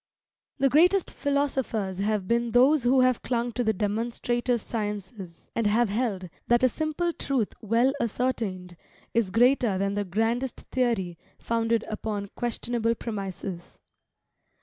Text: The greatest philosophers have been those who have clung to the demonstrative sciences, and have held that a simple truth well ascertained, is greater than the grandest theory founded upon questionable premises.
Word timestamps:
The 0.57 0.67
greatest 0.67 1.11
philosophers 1.11 1.99
have 1.99 2.27
been 2.27 2.53
those 2.53 2.81
who 2.81 3.01
have 3.01 3.21
clung 3.21 3.51
to 3.51 3.63
the 3.63 3.71
demonstrative 3.71 4.59
sciences, 4.59 5.51
and 5.55 5.67
have 5.67 5.89
held 5.89 6.27
that 6.47 6.63
a 6.63 6.69
simple 6.69 7.13
truth 7.13 7.53
well 7.61 7.93
ascertained, 8.01 8.77
is 9.13 9.29
greater 9.29 9.77
than 9.77 9.93
the 9.93 10.03
grandest 10.03 10.61
theory 10.71 11.19
founded 11.37 11.83
upon 11.87 12.29
questionable 12.35 12.95
premises. 12.95 13.77